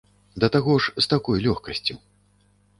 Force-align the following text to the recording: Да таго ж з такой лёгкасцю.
Да 0.43 0.47
таго 0.55 0.77
ж 0.85 0.95
з 1.05 1.05
такой 1.13 1.45
лёгкасцю. 1.45 2.01